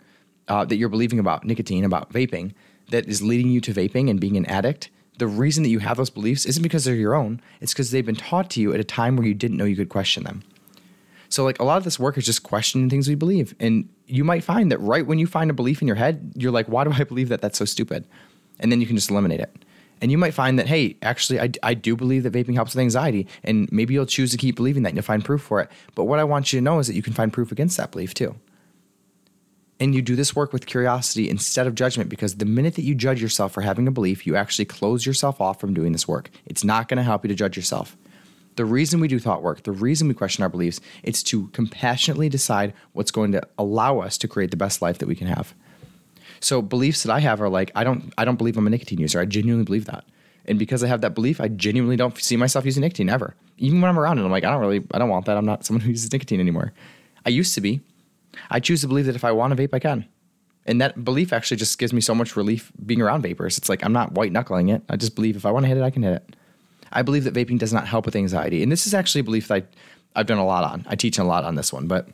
uh, 0.49 0.65
that 0.65 0.75
you're 0.75 0.89
believing 0.89 1.19
about 1.19 1.45
nicotine, 1.45 1.85
about 1.85 2.11
vaping, 2.11 2.53
that 2.89 3.07
is 3.07 3.21
leading 3.21 3.49
you 3.49 3.61
to 3.61 3.73
vaping 3.73 4.09
and 4.09 4.19
being 4.19 4.35
an 4.35 4.45
addict, 4.47 4.89
the 5.17 5.27
reason 5.27 5.63
that 5.63 5.69
you 5.69 5.79
have 5.79 5.97
those 5.97 6.09
beliefs 6.09 6.45
isn't 6.45 6.63
because 6.63 6.83
they're 6.83 6.95
your 6.95 7.15
own, 7.15 7.39
it's 7.61 7.71
because 7.71 7.91
they've 7.91 8.05
been 8.05 8.15
taught 8.15 8.49
to 8.49 8.61
you 8.61 8.73
at 8.73 8.79
a 8.79 8.83
time 8.83 9.15
where 9.15 9.25
you 9.25 9.33
didn't 9.33 9.57
know 9.57 9.65
you 9.65 9.75
could 9.75 9.89
question 9.89 10.23
them. 10.23 10.43
So, 11.33 11.43
like, 11.43 11.59
a 11.59 11.63
lot 11.63 11.77
of 11.77 11.83
this 11.83 11.97
work 11.97 12.15
is 12.19 12.27
just 12.27 12.43
questioning 12.43 12.91
things 12.91 13.09
we 13.09 13.15
believe. 13.15 13.55
And 13.59 13.89
you 14.05 14.23
might 14.23 14.43
find 14.43 14.71
that 14.71 14.77
right 14.77 15.05
when 15.05 15.17
you 15.17 15.25
find 15.25 15.49
a 15.49 15.53
belief 15.53 15.81
in 15.81 15.87
your 15.87 15.95
head, 15.95 16.31
you're 16.35 16.51
like, 16.51 16.67
why 16.67 16.83
do 16.83 16.91
I 16.91 17.03
believe 17.05 17.29
that? 17.29 17.41
That's 17.41 17.57
so 17.57 17.65
stupid. 17.65 18.05
And 18.59 18.71
then 18.71 18.79
you 18.79 18.85
can 18.85 18.95
just 18.95 19.09
eliminate 19.09 19.39
it. 19.39 19.65
And 19.99 20.11
you 20.11 20.17
might 20.19 20.35
find 20.35 20.59
that, 20.59 20.67
hey, 20.67 20.95
actually, 21.01 21.39
I, 21.39 21.49
I 21.63 21.73
do 21.73 21.95
believe 21.95 22.21
that 22.21 22.33
vaping 22.33 22.53
helps 22.53 22.75
with 22.75 22.81
anxiety. 22.81 23.27
And 23.43 23.67
maybe 23.71 23.95
you'll 23.95 24.05
choose 24.05 24.29
to 24.29 24.37
keep 24.37 24.55
believing 24.55 24.83
that 24.83 24.89
and 24.89 24.95
you'll 24.95 25.03
find 25.03 25.25
proof 25.25 25.41
for 25.41 25.59
it. 25.59 25.71
But 25.95 26.03
what 26.03 26.19
I 26.19 26.23
want 26.23 26.53
you 26.53 26.59
to 26.59 26.63
know 26.63 26.77
is 26.77 26.85
that 26.85 26.93
you 26.93 27.01
can 27.01 27.13
find 27.13 27.33
proof 27.33 27.51
against 27.51 27.77
that 27.77 27.89
belief 27.89 28.13
too. 28.13 28.35
And 29.79 29.95
you 29.95 30.03
do 30.03 30.15
this 30.15 30.35
work 30.35 30.53
with 30.53 30.67
curiosity 30.67 31.31
instead 31.31 31.65
of 31.65 31.73
judgment 31.73 32.11
because 32.11 32.35
the 32.35 32.45
minute 32.45 32.75
that 32.75 32.83
you 32.83 32.93
judge 32.93 33.23
yourself 33.23 33.53
for 33.53 33.61
having 33.61 33.87
a 33.87 33.91
belief, 33.91 34.27
you 34.27 34.35
actually 34.35 34.65
close 34.65 35.03
yourself 35.03 35.41
off 35.41 35.59
from 35.59 35.73
doing 35.73 35.93
this 35.93 36.07
work. 36.07 36.29
It's 36.45 36.63
not 36.63 36.89
going 36.89 36.97
to 36.97 37.03
help 37.03 37.23
you 37.23 37.29
to 37.29 37.35
judge 37.35 37.55
yourself. 37.57 37.97
The 38.55 38.65
reason 38.65 38.99
we 38.99 39.07
do 39.07 39.19
thought 39.19 39.41
work, 39.41 39.63
the 39.63 39.71
reason 39.71 40.07
we 40.07 40.13
question 40.13 40.43
our 40.43 40.49
beliefs, 40.49 40.79
it's 41.01 41.23
to 41.23 41.47
compassionately 41.47 42.29
decide 42.29 42.73
what's 42.93 43.11
going 43.11 43.31
to 43.31 43.41
allow 43.57 43.99
us 43.99 44.17
to 44.19 44.27
create 44.27 44.51
the 44.51 44.57
best 44.57 44.81
life 44.81 44.99
that 44.99 45.07
we 45.07 45.15
can 45.15 45.27
have. 45.27 45.53
So 46.39 46.61
beliefs 46.61 47.03
that 47.03 47.11
I 47.11 47.19
have 47.19 47.41
are 47.41 47.49
like 47.49 47.71
I 47.73 47.83
don't 47.83 48.13
I 48.17 48.25
don't 48.25 48.35
believe 48.35 48.57
I'm 48.57 48.67
a 48.67 48.69
nicotine 48.69 48.99
user. 48.99 49.19
I 49.19 49.25
genuinely 49.25 49.65
believe 49.65 49.85
that. 49.85 50.05
And 50.45 50.59
because 50.59 50.83
I 50.83 50.87
have 50.87 51.01
that 51.01 51.15
belief, 51.15 51.39
I 51.39 51.47
genuinely 51.47 51.95
don't 51.95 52.17
see 52.17 52.35
myself 52.35 52.65
using 52.65 52.81
nicotine 52.81 53.09
ever. 53.09 53.33
Even 53.57 53.79
when 53.79 53.89
I'm 53.89 53.97
around 53.97 54.19
it, 54.19 54.25
I'm 54.25 54.31
like, 54.31 54.43
I 54.43 54.51
don't 54.51 54.59
really, 54.59 54.85
I 54.91 54.99
don't 54.99 55.09
want 55.09 55.25
that. 55.25 55.37
I'm 55.37 55.45
not 55.45 55.65
someone 55.65 55.81
who 55.81 55.89
uses 55.89 56.11
nicotine 56.11 56.41
anymore. 56.41 56.73
I 57.25 57.29
used 57.29 57.55
to 57.55 57.61
be. 57.61 57.81
I 58.49 58.59
choose 58.59 58.81
to 58.81 58.87
believe 58.87 59.05
that 59.05 59.15
if 59.15 59.23
I 59.23 59.31
want 59.31 59.55
to 59.55 59.67
vape, 59.67 59.73
I 59.73 59.79
can. 59.79 60.05
And 60.65 60.81
that 60.81 61.03
belief 61.03 61.31
actually 61.31 61.57
just 61.57 61.77
gives 61.77 61.93
me 61.93 62.01
so 62.01 62.15
much 62.15 62.35
relief 62.35 62.71
being 62.85 63.01
around 63.01 63.21
vapers. 63.21 63.57
It's 63.57 63.69
like 63.69 63.83
I'm 63.85 63.93
not 63.93 64.13
white 64.13 64.31
knuckling 64.31 64.69
it. 64.69 64.81
I 64.89 64.95
just 64.95 65.15
believe 65.15 65.35
if 65.35 65.45
I 65.45 65.51
want 65.51 65.63
to 65.63 65.67
hit 65.67 65.77
it, 65.77 65.83
I 65.83 65.91
can 65.91 66.03
hit 66.03 66.13
it. 66.13 66.35
I 66.93 67.01
believe 67.01 67.25
that 67.25 67.33
vaping 67.33 67.59
does 67.59 67.73
not 67.73 67.87
help 67.87 68.05
with 68.05 68.15
anxiety. 68.15 68.63
And 68.63 68.71
this 68.71 68.87
is 68.87 68.93
actually 68.93 69.21
a 69.21 69.25
belief 69.25 69.47
that 69.49 69.63
I, 70.15 70.19
I've 70.19 70.27
done 70.27 70.37
a 70.37 70.45
lot 70.45 70.63
on. 70.63 70.85
I 70.87 70.95
teach 70.95 71.17
a 71.17 71.23
lot 71.23 71.43
on 71.43 71.55
this 71.55 71.73
one. 71.73 71.87
But 71.87 72.07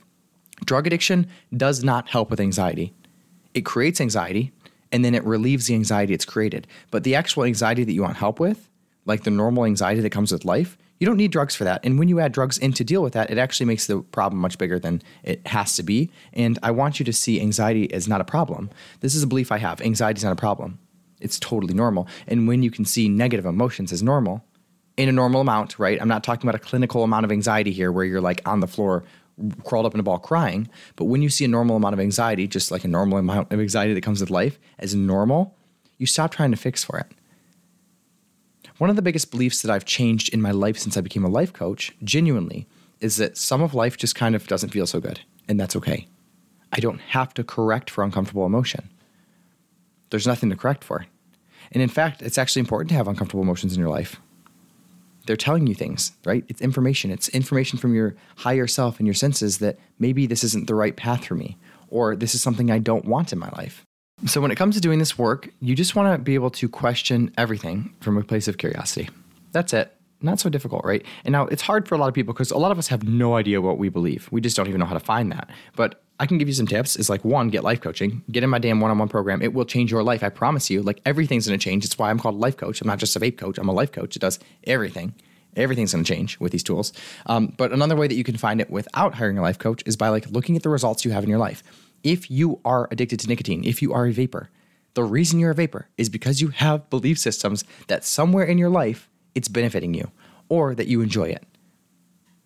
drug 0.65 0.87
addiction 0.87 1.27
does 1.55 1.83
not 1.83 2.09
help 2.09 2.29
with 2.29 2.39
anxiety. 2.39 2.93
It 3.53 3.61
creates 3.61 4.01
anxiety 4.01 4.51
and 4.91 5.05
then 5.05 5.13
it 5.13 5.23
relieves 5.23 5.67
the 5.67 5.75
anxiety 5.75 6.13
it's 6.13 6.25
created. 6.25 6.67
But 6.91 7.03
the 7.03 7.15
actual 7.15 7.43
anxiety 7.43 7.83
that 7.83 7.93
you 7.93 8.01
want 8.01 8.17
help 8.17 8.39
with, 8.39 8.69
like 9.05 9.23
the 9.23 9.31
normal 9.31 9.65
anxiety 9.65 10.01
that 10.01 10.11
comes 10.11 10.31
with 10.31 10.45
life, 10.45 10.77
you 10.99 11.05
don't 11.05 11.17
need 11.17 11.31
drugs 11.31 11.55
for 11.55 11.63
that. 11.63 11.79
And 11.85 11.97
when 11.97 12.09
you 12.09 12.19
add 12.19 12.33
drugs 12.33 12.57
in 12.57 12.73
to 12.73 12.83
deal 12.83 13.01
with 13.01 13.13
that, 13.13 13.31
it 13.31 13.37
actually 13.37 13.67
makes 13.67 13.87
the 13.87 14.01
problem 14.01 14.41
much 14.41 14.57
bigger 14.57 14.79
than 14.79 15.01
it 15.23 15.45
has 15.47 15.75
to 15.77 15.83
be. 15.83 16.11
And 16.33 16.59
I 16.61 16.71
want 16.71 16.99
you 16.99 17.05
to 17.05 17.13
see 17.13 17.39
anxiety 17.39 17.91
as 17.93 18.07
not 18.07 18.19
a 18.19 18.25
problem. 18.25 18.69
This 18.99 19.15
is 19.15 19.23
a 19.23 19.27
belief 19.27 19.51
I 19.51 19.59
have 19.59 19.81
anxiety 19.81 20.19
is 20.19 20.23
not 20.25 20.33
a 20.33 20.35
problem, 20.35 20.79
it's 21.21 21.39
totally 21.39 21.73
normal. 21.73 22.07
And 22.27 22.47
when 22.47 22.63
you 22.63 22.71
can 22.71 22.85
see 22.85 23.07
negative 23.07 23.45
emotions 23.45 23.93
as 23.93 24.03
normal, 24.03 24.43
in 24.99 25.07
a 25.07 25.13
normal 25.13 25.39
amount, 25.39 25.79
right? 25.79 25.99
I'm 26.01 26.09
not 26.09 26.25
talking 26.25 26.47
about 26.47 26.59
a 26.59 26.63
clinical 26.63 27.03
amount 27.03 27.23
of 27.23 27.31
anxiety 27.31 27.71
here 27.71 27.89
where 27.89 28.03
you're 28.03 28.19
like 28.19 28.41
on 28.45 28.59
the 28.59 28.67
floor 28.67 29.05
crawled 29.63 29.85
up 29.85 29.93
in 29.93 29.99
a 30.01 30.03
ball 30.03 30.19
crying. 30.19 30.67
But 30.97 31.05
when 31.05 31.21
you 31.21 31.29
see 31.29 31.45
a 31.45 31.47
normal 31.47 31.77
amount 31.77 31.93
of 31.93 32.01
anxiety, 32.01 32.47
just 32.49 32.69
like 32.69 32.83
a 32.83 32.89
normal 32.89 33.17
amount 33.17 33.51
of 33.53 33.61
anxiety 33.61 33.93
that 33.93 34.01
comes 34.01 34.19
with 34.19 34.29
life 34.29 34.59
as 34.77 34.93
normal, 34.93 35.55
you 35.97 36.05
stop 36.05 36.31
trying 36.31 36.51
to 36.51 36.57
fix 36.57 36.83
for 36.83 36.99
it. 36.99 37.07
One 38.77 38.89
of 38.89 38.97
the 38.97 39.01
biggest 39.01 39.31
beliefs 39.31 39.61
that 39.61 39.71
I've 39.71 39.85
changed 39.85 40.33
in 40.33 40.41
my 40.41 40.51
life 40.51 40.77
since 40.77 40.97
I 40.97 41.01
became 41.01 41.23
a 41.23 41.29
life 41.29 41.53
coach, 41.53 41.93
genuinely, 42.03 42.67
is 42.99 43.15
that 43.15 43.37
some 43.37 43.61
of 43.61 43.73
life 43.73 43.95
just 43.95 44.15
kind 44.15 44.35
of 44.35 44.47
doesn't 44.47 44.69
feel 44.69 44.85
so 44.85 44.99
good, 44.99 45.21
and 45.47 45.57
that's 45.57 45.77
okay. 45.77 46.07
I 46.73 46.81
don't 46.81 46.99
have 46.99 47.33
to 47.35 47.43
correct 47.45 47.89
for 47.89 48.03
uncomfortable 48.03 48.45
emotion. 48.45 48.89
There's 50.09 50.27
nothing 50.27 50.49
to 50.49 50.57
correct 50.57 50.83
for. 50.83 51.05
And 51.71 51.81
in 51.81 51.89
fact, 51.89 52.21
it's 52.21 52.37
actually 52.37 52.61
important 52.61 52.89
to 52.89 52.95
have 52.95 53.07
uncomfortable 53.07 53.43
emotions 53.43 53.73
in 53.73 53.79
your 53.79 53.89
life. 53.89 54.19
They're 55.29 55.37
telling 55.37 55.67
you 55.67 55.75
things, 55.75 56.13
right? 56.25 56.43
It's 56.47 56.59
information. 56.59 57.11
It's 57.11 57.29
information 57.29 57.77
from 57.77 57.93
your 57.93 58.15
higher 58.37 58.65
self 58.65 58.97
and 58.97 59.05
your 59.05 59.13
senses 59.13 59.59
that 59.59 59.77
maybe 59.99 60.25
this 60.25 60.43
isn't 60.43 60.65
the 60.65 60.73
right 60.73 60.97
path 60.97 61.23
for 61.23 61.35
me, 61.35 61.55
or 61.89 62.15
this 62.15 62.33
is 62.33 62.41
something 62.41 62.71
I 62.71 62.79
don't 62.79 63.05
want 63.05 63.31
in 63.31 63.37
my 63.37 63.49
life. 63.49 63.85
So, 64.25 64.41
when 64.41 64.49
it 64.49 64.55
comes 64.55 64.73
to 64.73 64.81
doing 64.81 64.97
this 64.97 65.19
work, 65.19 65.51
you 65.61 65.75
just 65.75 65.95
want 65.95 66.11
to 66.11 66.17
be 66.17 66.33
able 66.33 66.49
to 66.49 66.67
question 66.67 67.31
everything 67.37 67.93
from 67.99 68.17
a 68.17 68.23
place 68.23 68.47
of 68.47 68.57
curiosity. 68.57 69.07
That's 69.51 69.71
it. 69.71 69.95
Not 70.19 70.39
so 70.39 70.49
difficult, 70.49 70.83
right? 70.83 71.05
And 71.23 71.31
now 71.31 71.45
it's 71.45 71.61
hard 71.61 71.87
for 71.87 71.93
a 71.93 71.99
lot 71.99 72.07
of 72.07 72.15
people 72.15 72.33
because 72.33 72.49
a 72.49 72.57
lot 72.57 72.71
of 72.71 72.79
us 72.79 72.87
have 72.87 73.03
no 73.03 73.35
idea 73.35 73.61
what 73.61 73.77
we 73.77 73.89
believe. 73.89 74.29
We 74.31 74.41
just 74.41 74.57
don't 74.57 74.67
even 74.67 74.79
know 74.79 74.87
how 74.87 74.95
to 74.95 74.99
find 74.99 75.31
that. 75.31 75.47
But 75.75 76.01
I 76.19 76.25
can 76.25 76.37
give 76.37 76.47
you 76.47 76.53
some 76.53 76.67
tips. 76.67 76.95
It's 76.95 77.09
like 77.09 77.23
one, 77.23 77.49
get 77.49 77.63
life 77.63 77.79
coaching, 77.81 78.23
get 78.31 78.43
in 78.43 78.49
my 78.49 78.59
damn 78.59 78.81
one 78.81 78.91
on 78.91 78.97
one 78.97 79.07
program. 79.07 79.41
It 79.41 79.53
will 79.53 79.65
change 79.65 79.91
your 79.91 80.03
life. 80.03 80.23
I 80.23 80.29
promise 80.29 80.69
you. 80.69 80.81
Like 80.81 81.01
everything's 81.05 81.47
going 81.47 81.57
to 81.57 81.63
change. 81.63 81.85
It's 81.85 81.97
why 81.97 82.09
I'm 82.09 82.19
called 82.19 82.35
a 82.35 82.39
life 82.39 82.57
coach. 82.57 82.81
I'm 82.81 82.87
not 82.87 82.99
just 82.99 83.15
a 83.15 83.19
vape 83.19 83.37
coach, 83.37 83.57
I'm 83.57 83.69
a 83.69 83.73
life 83.73 83.91
coach. 83.91 84.15
It 84.15 84.19
does 84.19 84.39
everything. 84.65 85.15
Everything's 85.55 85.93
going 85.93 86.03
to 86.03 86.13
change 86.13 86.39
with 86.39 86.51
these 86.51 86.61
tools. 86.61 86.93
Um, 87.25 87.53
but 87.57 87.71
another 87.71 87.95
way 87.95 88.07
that 88.07 88.13
you 88.13 88.23
can 88.23 88.37
find 88.37 88.61
it 88.61 88.69
without 88.69 89.15
hiring 89.15 89.37
a 89.39 89.41
life 89.41 89.57
coach 89.57 89.81
is 89.85 89.97
by 89.97 90.09
like 90.09 90.29
looking 90.29 90.55
at 90.55 90.61
the 90.61 90.69
results 90.69 91.03
you 91.03 91.11
have 91.11 91.23
in 91.23 91.29
your 91.29 91.39
life 91.39 91.63
if 92.03 92.29
you 92.29 92.59
are 92.65 92.87
addicted 92.91 93.19
to 93.21 93.27
nicotine, 93.27 93.63
if 93.63 93.81
you 93.81 93.93
are 93.93 94.07
a 94.07 94.13
vaper, 94.13 94.49
the 94.93 95.03
reason 95.03 95.39
you're 95.39 95.51
a 95.51 95.55
vaper 95.55 95.87
is 95.97 96.09
because 96.09 96.41
you 96.41 96.49
have 96.49 96.89
belief 96.89 97.19
systems 97.19 97.63
that 97.87 98.03
somewhere 98.03 98.45
in 98.45 98.57
your 98.57 98.69
life 98.69 99.09
it's 99.35 99.47
benefiting 99.47 99.93
you 99.93 100.11
or 100.49 100.73
that 100.75 100.87
you 100.87 101.01
enjoy 101.01 101.29
it. 101.29 101.45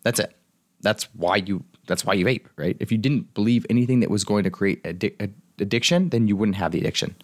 That's 0.03 0.19
it. 0.19 0.35
That's 0.81 1.05
why 1.15 1.37
you 1.37 1.63
that's 1.85 2.06
why 2.06 2.13
you 2.13 2.25
vape, 2.25 2.45
right? 2.56 2.77
If 2.80 2.91
you 2.91 2.97
didn't 2.97 3.33
believe 3.33 3.65
anything 3.69 4.00
that 4.00 4.09
was 4.09 4.24
going 4.24 4.44
to 4.44 4.50
create 4.50 4.83
addi- 4.83 5.33
addiction, 5.59 6.09
then 6.09 6.27
you 6.27 6.35
wouldn't 6.35 6.57
have 6.57 6.71
the 6.71 6.80
addiction. 6.80 7.15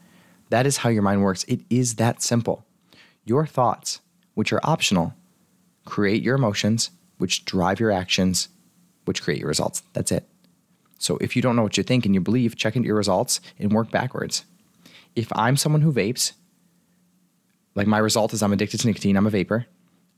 That 0.50 0.66
is 0.66 0.78
how 0.78 0.90
your 0.90 1.04
mind 1.04 1.24
works. 1.24 1.46
It 1.48 1.62
is 1.70 1.96
that 1.96 2.22
simple. 2.22 2.66
Your 3.24 3.46
thoughts, 3.46 4.02
which 4.34 4.52
are 4.52 4.60
optional, 4.64 5.14
create 5.86 6.24
your 6.24 6.36
emotions, 6.36 6.92
which 7.18 7.46
drive 7.46 7.80
your 7.80 7.92
actions, 7.92 8.50
which 9.06 9.22
create 9.22 9.40
your 9.40 9.48
results. 9.48 9.84
That's 9.94 10.12
it. 10.12 10.28
So 10.98 11.18
if 11.22 11.36
you 11.36 11.42
don't 11.42 11.56
know 11.56 11.64
what 11.64 11.78
you 11.78 11.84
think 11.84 12.06
and 12.06 12.14
you 12.14 12.22
believe, 12.22 12.56
check 12.56 12.76
into 12.76 12.88
your 12.88 12.98
results 12.98 13.40
and 13.58 13.72
work 13.72 13.92
backwards. 13.92 14.46
If 15.16 15.32
I'm 15.34 15.58
someone 15.58 15.82
who 15.82 15.94
vapes, 15.94 16.34
like 17.76 17.88
my 17.88 17.98
result 17.98 18.34
is 18.34 18.44
I'm 18.44 18.54
addicted 18.54 18.82
to 18.82 18.88
nicotine, 18.88 19.16
I'm 19.16 19.28
a 19.28 19.32
vaper, 19.32 19.66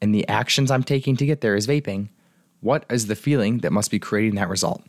and 0.01 0.15
the 0.15 0.27
actions 0.27 0.71
I'm 0.71 0.83
taking 0.83 1.15
to 1.17 1.25
get 1.25 1.41
there 1.41 1.55
is 1.55 1.67
vaping, 1.67 2.09
what 2.61 2.85
is 2.89 3.07
the 3.07 3.15
feeling 3.15 3.59
that 3.59 3.71
must 3.71 3.91
be 3.91 3.99
creating 3.99 4.35
that 4.35 4.49
result? 4.49 4.83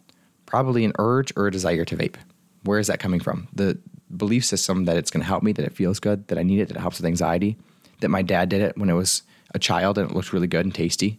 Probably 0.46 0.84
an 0.84 0.92
urge 0.98 1.32
or 1.36 1.46
a 1.46 1.52
desire 1.52 1.84
to 1.86 1.96
vape. 1.96 2.16
Where 2.64 2.78
is 2.78 2.86
that 2.86 3.00
coming 3.00 3.20
from? 3.20 3.48
The 3.54 3.78
belief 4.16 4.44
system 4.44 4.84
that 4.84 4.96
it's 4.96 5.10
going 5.10 5.22
to 5.22 5.26
help 5.26 5.42
me, 5.42 5.52
that 5.52 5.64
it 5.64 5.74
feels 5.74 5.98
good, 5.98 6.28
that 6.28 6.38
I 6.38 6.42
need 6.42 6.60
it, 6.60 6.68
that 6.68 6.76
it 6.76 6.80
helps 6.80 6.98
with 6.98 7.06
anxiety, 7.06 7.56
that 8.00 8.08
my 8.08 8.22
dad 8.22 8.48
did 8.50 8.60
it 8.60 8.76
when 8.76 8.90
it 8.90 8.94
was 8.94 9.22
a 9.54 9.58
child 9.58 9.98
and 9.98 10.10
it 10.10 10.14
looked 10.14 10.32
really 10.32 10.46
good 10.46 10.64
and 10.64 10.74
tasty. 10.74 11.18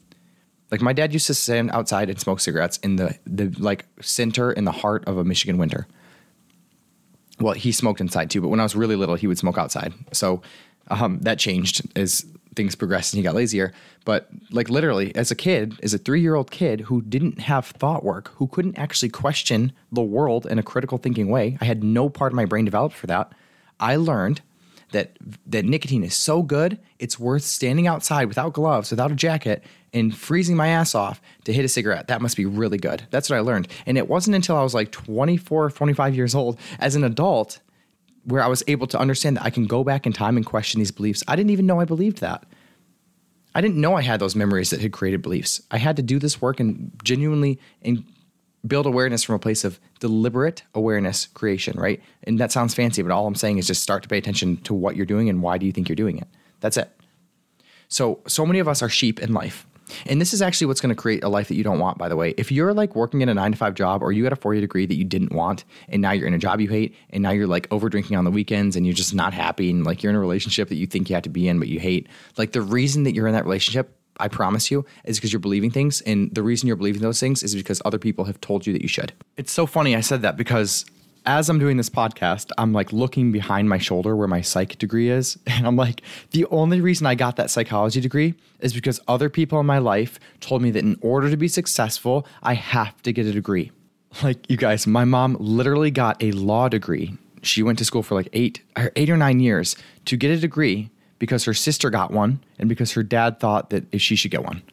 Like 0.72 0.81
my 0.81 0.93
dad 0.93 1.13
used 1.13 1.27
to 1.27 1.33
stand 1.33 1.72
outside 1.72 2.10
and 2.10 2.19
smoke 2.19 2.39
cigarettes 2.39 2.77
in 2.77 2.95
the 2.95 3.17
the 3.25 3.53
like 3.60 3.86
center 4.01 4.51
in 4.51 4.63
the 4.65 4.72
heart 4.72 5.07
of 5.07 5.17
a 5.17 5.24
Michigan 5.24 5.57
winter. 5.57 5.88
Well, 7.39 7.53
he 7.53 7.72
smoked 7.72 8.01
inside 8.01 8.31
too, 8.31 8.41
but 8.41 8.48
when 8.48 8.60
I 8.60 8.63
was 8.63 8.75
really 8.75 8.95
little, 8.95 9.15
he 9.15 9.27
would 9.27 9.38
smoke 9.38 9.57
outside. 9.57 9.93
So 10.13 10.41
um, 10.89 11.19
that 11.22 11.39
changed 11.39 11.81
as 11.95 12.25
things 12.55 12.75
progressed 12.75 13.13
and 13.13 13.17
he 13.19 13.24
got 13.24 13.36
lazier. 13.36 13.74
But 14.05 14.29
like 14.51 14.69
literally, 14.69 15.15
as 15.15 15.31
a 15.31 15.36
kid, 15.36 15.79
as 15.83 15.93
a 15.93 15.98
three 15.98 16.22
year 16.22 16.36
old 16.36 16.51
kid 16.51 16.81
who 16.81 17.01
didn't 17.01 17.39
have 17.39 17.67
thought 17.67 18.03
work, 18.03 18.29
who 18.36 18.48
couldn't 18.48 18.77
actually 18.77 19.10
question 19.10 19.72
the 19.91 20.01
world 20.01 20.45
in 20.45 20.60
a 20.60 20.63
critical 20.63 20.98
thinking 20.98 21.29
way, 21.29 21.57
I 21.62 21.65
had 21.65 21.83
no 21.83 22.10
part 22.10 22.31
of 22.31 22.36
my 22.36 22.45
brain 22.45 22.65
developed 22.65 22.95
for 22.95 23.07
that. 23.07 23.31
I 23.79 23.95
learned 23.95 24.41
that 24.91 25.17
that 25.48 25.65
nicotine 25.65 26.03
is 26.03 26.15
so 26.15 26.41
good, 26.41 26.79
it's 27.00 27.19
worth 27.19 27.43
standing 27.43 27.88
outside 27.88 28.25
without 28.25 28.53
gloves, 28.53 28.91
without 28.91 29.12
a 29.12 29.15
jacket, 29.15 29.63
and 29.91 30.15
freezing 30.15 30.55
my 30.55 30.69
ass 30.69 30.95
off 30.95 31.22
to 31.43 31.53
hit 31.53 31.65
a 31.65 31.67
cigarette. 31.67 32.07
That 32.07 32.22
must 32.22 32.38
be 32.38 32.45
really 32.45 32.77
good. 32.77 33.03
That's 33.12 33.29
what 33.29 33.38
I 33.38 33.41
learned. 33.41 33.67
And 33.86 33.98
it 33.98 34.07
wasn't 34.07 34.36
until 34.36 34.55
I 34.55 34.63
was 34.63 34.74
like 34.74 34.91
24, 34.91 35.72
25 35.72 36.15
years 36.15 36.33
old 36.33 36.60
as 36.79 36.95
an 36.95 37.03
adult 37.03 37.60
where 38.25 38.42
I 38.42 38.48
was 38.48 38.63
able 38.68 38.88
to 38.88 39.00
understand 39.00 39.38
that 39.38 39.44
I 39.44 39.50
can 39.50 39.65
go 39.65 39.84
back 39.84 40.06
in 40.06 40.13
time 40.13 40.38
and 40.38 40.46
question 40.46 40.80
these 40.80 40.92
beliefs. 40.92 41.24
I 41.27 41.36
didn't 41.36 41.51
even 41.51 41.65
know 41.65 41.80
I 41.80 41.86
believed 41.86 42.20
that. 42.20 42.46
I 43.56 43.62
didn't 43.62 43.80
know 43.80 43.96
I 43.96 44.01
had 44.01 44.20
those 44.20 44.36
memories 44.36 44.72
that 44.72 44.82
had 44.82 44.92
created 44.92 45.22
beliefs. 45.22 45.62
I 45.70 45.77
had 45.77 45.96
to 45.98 46.01
do 46.01 46.20
this 46.20 46.42
work 46.42 46.60
and 46.60 46.92
genuinely 47.03 47.60
and 47.82 48.03
build 48.65 48.86
awareness 48.86 49.24
from 49.24 49.36
a 49.36 49.39
place 49.39 49.63
of 49.63 49.80
deliberate 50.00 50.63
awareness 50.74 51.27
creation, 51.27 51.77
right? 51.77 52.01
And 52.24 52.39
that 52.39 52.51
sounds 52.51 52.74
fancy, 52.74 53.01
but 53.01 53.12
all 53.12 53.27
I'm 53.27 53.36
saying 53.36 53.58
is 53.58 53.68
just 53.68 53.84
start 53.84 54.03
to 54.03 54.10
pay 54.10 54.18
attention 54.18 54.58
to 54.58 54.74
what 54.74 54.96
you're 54.96 55.06
doing 55.06 55.30
and 55.30 55.42
why 55.42 55.58
do 55.58 55.65
you 55.65 55.72
think 55.72 55.89
you're 55.89 55.96
doing 55.96 56.18
it. 56.18 56.27
That's 56.62 56.77
it. 56.77 56.89
So, 57.89 58.22
so 58.25 58.46
many 58.46 58.60
of 58.60 58.68
us 58.68 58.82
are 58.82 58.89
sheep 58.89 59.20
in 59.20 59.34
life. 59.34 59.68
And 60.05 60.19
this 60.19 60.33
is 60.33 60.41
actually 60.41 60.67
what's 60.67 60.81
going 60.81 60.89
to 60.89 60.95
create 60.95 61.23
a 61.23 61.29
life 61.29 61.47
that 61.47 61.55
you 61.55 61.63
don't 61.63 61.79
want, 61.79 61.97
by 61.97 62.09
the 62.09 62.15
way. 62.15 62.33
If 62.38 62.51
you're 62.51 62.73
like 62.73 62.95
working 62.95 63.21
in 63.21 63.29
a 63.29 63.33
nine 63.33 63.51
to 63.51 63.57
five 63.57 63.75
job 63.75 64.01
or 64.01 64.12
you 64.12 64.23
had 64.23 64.33
a 64.33 64.38
four 64.38 64.53
year 64.53 64.62
degree 64.62 64.85
that 64.85 64.95
you 64.95 65.03
didn't 65.03 65.31
want, 65.31 65.65
and 65.89 66.01
now 66.01 66.12
you're 66.12 66.27
in 66.27 66.33
a 66.33 66.39
job 66.39 66.59
you 66.59 66.69
hate, 66.69 66.95
and 67.09 67.23
now 67.23 67.31
you're 67.31 67.47
like 67.47 67.67
over 67.71 67.89
drinking 67.89 68.17
on 68.17 68.25
the 68.25 68.31
weekends 68.31 68.75
and 68.75 68.85
you're 68.85 68.95
just 68.95 69.13
not 69.13 69.33
happy, 69.33 69.69
and 69.69 69.83
like 69.83 70.03
you're 70.03 70.09
in 70.09 70.15
a 70.15 70.19
relationship 70.19 70.69
that 70.69 70.75
you 70.75 70.88
think 70.88 71.09
you 71.09 71.15
have 71.15 71.23
to 71.23 71.29
be 71.29 71.47
in, 71.47 71.59
but 71.59 71.67
you 71.67 71.79
hate, 71.79 72.07
like 72.38 72.51
the 72.51 72.62
reason 72.62 73.03
that 73.03 73.13
you're 73.13 73.27
in 73.27 73.33
that 73.33 73.45
relationship, 73.45 73.95
I 74.17 74.27
promise 74.27 74.69
you, 74.69 74.85
is 75.05 75.17
because 75.17 75.33
you're 75.33 75.39
believing 75.39 75.71
things. 75.71 76.01
And 76.01 76.33
the 76.33 76.43
reason 76.43 76.67
you're 76.67 76.75
believing 76.75 77.01
those 77.01 77.19
things 77.19 77.43
is 77.43 77.55
because 77.55 77.81
other 77.85 78.00
people 78.00 78.25
have 78.25 78.39
told 78.41 78.67
you 78.67 78.73
that 78.73 78.81
you 78.81 78.88
should. 78.88 79.13
It's 79.38 79.51
so 79.51 79.65
funny 79.65 79.95
I 79.95 80.01
said 80.01 80.21
that 80.21 80.38
because 80.38 80.85
as 81.25 81.50
I'm 81.50 81.60
doing 81.60 81.77
this 81.77 81.89
podcast, 81.89 82.51
I'm 82.58 82.74
like 82.74 82.92
looking 82.92 83.32
behind 83.32 83.70
my 83.70 83.77
shoulder 83.77 84.15
where 84.15 84.27
my 84.27 84.42
psych 84.42 84.77
degree 84.77 85.10
is. 85.10 85.38
And 85.53 85.68
I'm 85.68 85.75
like, 85.75 86.01
the 86.32 86.46
only 86.48 86.82
reason 86.82 87.08
I 87.08 87.15
got 87.15 87.38
that 87.38 87.50
psychology 87.50 88.01
degree 88.01 88.34
is 88.60 88.74
because 88.74 89.00
other 89.08 89.30
people 89.30 89.60
in 89.60 89.65
my 89.65 89.77
life 89.77 90.20
told 90.42 90.62
me 90.62 90.72
that 90.72 90.84
in 90.84 90.98
order 91.01 91.30
to 91.30 91.38
be 91.38 91.48
successful, 91.48 92.27
I 92.42 92.56
have 92.56 93.01
to 93.03 93.13
get 93.13 93.27
a 93.27 93.32
degree. 93.32 93.72
Like, 94.24 94.50
you 94.50 94.58
guys, 94.58 94.86
my 94.86 95.06
mom 95.06 95.38
literally 95.39 95.92
got 95.92 96.22
a 96.22 96.32
law 96.32 96.68
degree. 96.70 97.18
She 97.44 97.63
went 97.63 97.77
to 97.80 97.86
school 97.86 98.03
for 98.03 98.15
like 98.15 98.30
eight 98.34 98.62
or 98.75 98.92
eight 98.96 99.10
or 99.10 99.15
nine 99.15 99.39
years 99.39 99.77
to 100.06 100.18
get 100.18 100.32
a 100.32 100.38
degree 100.38 100.89
because 101.20 101.46
her 101.46 101.53
sister 101.53 101.89
got 101.89 102.12
one 102.12 102.44
and 102.60 102.68
because 102.68 102.92
her 102.94 103.03
dad 103.03 103.39
thought 103.39 103.70
that 103.70 104.01
she 104.01 104.15
should 104.15 104.32
get 104.32 104.44
one. 104.44 104.63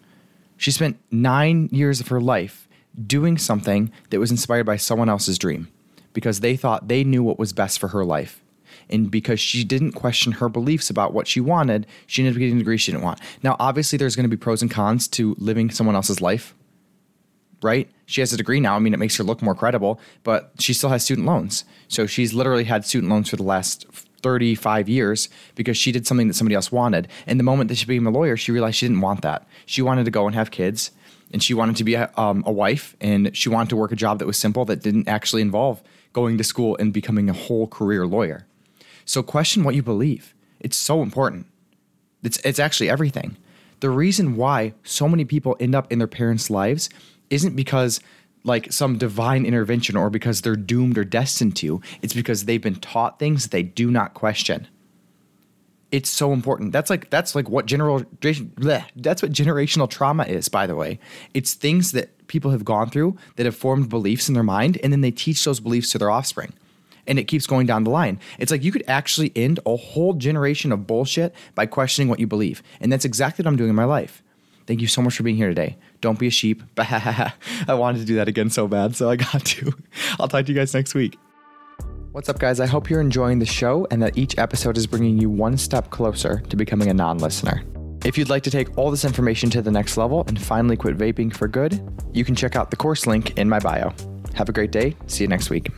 She 0.57 0.71
spent 0.71 0.99
nine 1.11 1.69
years 1.71 2.01
of 2.01 2.09
her 2.09 2.21
life 2.21 2.69
doing 3.07 3.39
something 3.39 3.93
that 4.09 4.19
was 4.19 4.31
inspired 4.31 4.65
by 4.65 4.77
someone 4.77 5.09
else's 5.09 5.39
dream 5.39 5.69
because 6.13 6.41
they 6.41 6.57
thought 6.57 6.89
they 6.89 7.05
knew 7.05 7.23
what 7.23 7.39
was 7.39 7.53
best 7.53 7.79
for 7.79 7.89
her 7.89 8.05
life. 8.05 8.43
And 8.89 9.11
because 9.11 9.41
she 9.41 9.65
didn't 9.65 9.93
question 9.93 10.33
her 10.33 10.49
beliefs 10.49 10.91
about 10.91 11.13
what 11.13 11.27
she 11.27 11.41
wanted, 11.41 11.87
she 12.07 12.23
ended 12.23 12.35
up 12.35 12.39
getting 12.39 12.57
a 12.57 12.59
degree 12.59 12.77
she 12.77 12.93
didn't 12.93 13.05
want. 13.05 13.21
Now, 13.43 13.57
obviously, 13.59 13.97
there's 13.97 14.17
going 14.17 14.25
to 14.25 14.37
be 14.37 14.37
pros 14.37 14.63
and 14.63 14.71
cons 14.71 15.07
to 15.09 15.37
living 15.39 15.71
someone 15.71 15.95
else's 15.95 16.21
life, 16.21 16.55
right? 17.63 17.89
She 18.07 18.21
has 18.21 18.33
a 18.33 18.37
degree 18.37 18.61
now. 18.61 18.75
I 18.75 18.79
mean, 18.81 18.95
it 18.95 18.99
makes 18.99 19.17
her 19.17 19.25
look 19.25 19.43
more 19.43 19.55
credible, 19.55 20.01
but 20.25 20.53
she 20.59 20.73
still 20.73 20.91
has 20.91 21.05
student 21.05 21.27
loans. 21.27 21.65
So 21.89 22.07
she's 22.07 22.35
literally 22.35 22.65
had 22.65 22.85
student 22.85 23.11
loans 23.11 23.29
for 23.29 23.37
the 23.37 23.45
last 23.45 23.87
35 24.23 24.89
years 24.89 25.29
because 25.55 25.77
she 25.77 25.93
did 25.93 26.07
something 26.07 26.29
that 26.29 26.35
somebody 26.35 26.55
else 26.55 26.73
wanted. 26.73 27.09
And 27.27 27.39
the 27.39 27.45
moment 27.45 27.69
that 27.69 27.77
she 27.77 27.87
became 27.87 28.07
a 28.07 28.11
lawyer, 28.11 28.37
she 28.37 28.53
realized 28.53 28.77
she 28.77 28.87
didn't 28.87 29.01
want 29.01 29.23
that. 29.23 29.47
She 29.67 29.83
wanted 29.83 30.05
to 30.05 30.11
go 30.11 30.27
and 30.27 30.35
have 30.35 30.51
kids, 30.51 30.91
and 31.33 31.43
she 31.43 31.55
wanted 31.55 31.77
to 31.77 31.85
be 31.85 31.95
a, 31.95 32.11
um, 32.17 32.43
a 32.47 32.53
wife, 32.53 32.97
and 33.01 33.37
she 33.37 33.49
wanted 33.49 33.71
to 33.71 33.77
work 33.77 33.93
a 33.93 33.97
job 33.97 34.19
that 34.19 34.27
was 34.27 34.39
simple 34.39 34.65
that 34.65 34.83
didn't 34.83 35.09
actually 35.09 35.43
involve 35.43 35.83
going 36.13 36.39
to 36.39 36.45
school 36.45 36.77
and 36.79 36.93
becoming 36.93 37.31
a 37.31 37.33
whole 37.33 37.67
career 37.67 38.07
lawyer. 38.07 38.47
So 39.05 39.23
question 39.23 39.65
what 39.65 39.75
you 39.75 39.83
believe. 39.83 40.35
It's 40.59 40.77
so 40.77 41.03
important. 41.03 41.47
It's 42.23 42.39
it's 42.45 42.59
actually 42.59 42.91
everything. 42.91 43.37
The 43.81 43.91
reason 43.91 44.37
why 44.37 44.75
so 44.85 45.09
many 45.09 45.25
people 45.25 45.57
end 45.59 45.75
up 45.75 45.91
in 45.91 45.99
their 45.99 46.07
parents' 46.07 46.51
lives 46.51 46.91
isn't 47.31 47.57
because 47.57 48.01
like 48.45 48.73
some 48.73 48.99
divine 48.99 49.45
intervention 49.45 49.97
or 49.97 50.11
because 50.11 50.41
they're 50.41 50.57
doomed 50.57 50.99
or 50.99 51.05
destined 51.05 51.57
to. 51.57 51.81
It's 52.03 52.15
because 52.15 52.45
they've 52.45 52.61
been 52.61 52.77
taught 52.77 53.19
things 53.19 53.45
that 53.45 53.51
they 53.51 53.63
do 53.63 53.91
not 53.91 54.15
question. 54.15 54.67
It's 55.93 56.09
so 56.09 56.33
important. 56.33 56.73
That's 56.73 56.89
like 56.89 57.11
that's 57.11 57.35
like 57.35 57.49
what 57.49 57.67
general 57.67 58.01
bleh, 58.01 58.85
that's 58.97 59.23
what 59.23 59.33
generational 59.33 59.91
trauma 59.91 60.25
is, 60.25 60.49
by 60.49 60.67
the 60.67 60.77
way. 60.77 61.01
It's 61.35 61.55
things 61.55 61.93
that 61.93 62.17
people 62.29 62.53
have 62.53 62.65
gone 62.65 62.91
through 62.91 63.17
that 63.37 63.45
have 63.45 63.57
formed 63.57 63.89
beliefs 63.89 64.29
in 64.29 64.35
their 64.35 64.45
mind, 64.45 64.79
and 64.83 64.93
then 64.93 65.01
they 65.01 65.11
teach 65.11 65.45
those 65.45 65.61
beliefs 65.61 65.91
to 65.93 65.99
their 65.99 66.11
offspring. 66.11 66.53
And 67.07 67.19
it 67.19 67.25
keeps 67.25 67.47
going 67.47 67.67
down 67.67 67.83
the 67.83 67.91
line. 67.91 68.21
It's 68.39 68.53
like 68.53 68.63
you 68.63 68.71
could 68.71 68.85
actually 68.87 69.33
end 69.35 69.59
a 69.67 69.75
whole 69.75 70.15
generation 70.15 70.71
of 70.71 70.87
bullshit 70.87 71.35
by 71.57 71.67
questioning 71.67 72.09
what 72.09 72.21
you 72.21 72.27
believe. 72.29 72.63
And 72.81 72.93
that's 72.93 73.05
exactly 73.05 73.43
what 73.43 73.49
I'm 73.49 73.57
doing 73.57 73.71
in 73.71 73.75
my 73.75 73.85
life. 73.85 74.23
Thank 74.67 74.81
you 74.81 74.87
so 74.87 75.03
much 75.03 75.17
for 75.17 75.25
being 75.25 75.37
here 75.37 75.49
today. 75.49 75.77
Don't 76.01 76.19
be 76.19 76.29
a 76.29 76.31
sheep. 76.31 76.63
I 76.79 77.33
wanted 77.69 78.01
to 78.01 78.05
do 78.05 78.15
that 78.17 78.29
again 78.29 78.51
so 78.51 78.69
bad, 78.69 78.95
so 78.95 79.11
I 79.11 79.17
got 79.17 79.45
to. 79.45 79.73
I'll 80.21 80.29
talk 80.29 80.47
to 80.47 80.53
you 80.53 80.59
guys 80.59 80.73
next 80.73 80.95
week. 80.95 81.19
What's 82.13 82.29
up, 82.29 82.41
guys? 82.41 82.59
I 82.59 82.67
hope 82.67 82.91
you're 82.91 83.01
enjoying 83.01 83.39
the 83.39 83.47
show 83.47 83.87
and 83.93 84.03
that 84.03 84.19
each 84.19 84.37
episode 84.37 84.77
is 84.77 84.85
bringing 84.85 85.17
you 85.17 85.31
one 85.31 85.57
step 85.57 85.91
closer 85.91 86.41
to 86.49 86.57
becoming 86.57 86.89
a 86.89 86.95
non 86.95 87.19
listener. 87.19 87.63
If 88.05 88.19
you'd 88.19 88.29
like 88.29 88.43
to 88.43 88.51
take 88.51 88.77
all 88.77 88.91
this 88.91 89.05
information 89.05 89.49
to 89.51 89.63
the 89.63 89.71
next 89.71 89.97
level 89.97 90.25
and 90.27 90.43
finally 90.43 90.77
quit 90.77 90.99
vaping 90.99 91.33
for 91.33 91.47
good, 91.47 91.81
you 92.13 92.25
can 92.25 92.35
check 92.35 92.57
out 92.57 92.73
the 92.73 92.77
course 92.77 93.07
link 93.07 93.39
in 93.39 93.49
my 93.49 93.61
bio. 93.61 93.95
Have 94.35 94.49
a 94.49 94.53
great 94.53 94.73
day. 94.73 94.97
See 95.07 95.23
you 95.23 95.29
next 95.29 95.51
week. 95.51 95.69